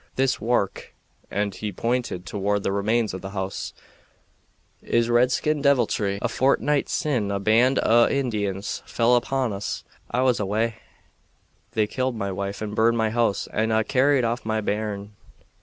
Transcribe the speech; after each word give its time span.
This 0.15 0.41
wark," 0.41 0.95
and 1.29 1.53
he 1.53 1.71
pointed 1.71 2.25
toward 2.25 2.63
the 2.63 2.71
remains 2.71 3.13
of 3.13 3.21
the 3.21 3.29
house, 3.37 3.71
"is 4.81 5.11
redskin 5.11 5.61
deviltry. 5.61 6.17
A 6.23 6.27
fortnight 6.27 6.89
sin' 6.89 7.29
a 7.29 7.39
band 7.39 7.77
o' 7.83 8.07
Indians 8.09 8.81
fell 8.87 9.15
upon 9.15 9.53
us. 9.53 9.83
I 10.09 10.21
was 10.23 10.39
awa'. 10.39 10.73
They 11.73 11.85
killed 11.85 12.15
my 12.15 12.31
wife 12.31 12.63
and 12.63 12.73
burned 12.75 12.97
my 12.97 13.11
house 13.11 13.47
and 13.53 13.71
ha' 13.71 13.85
carried 13.87 14.23
off 14.25 14.43
my 14.43 14.59
bairn." 14.59 15.11